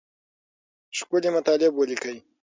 [0.97, 2.17] ښکلي مطالب ولیکئ.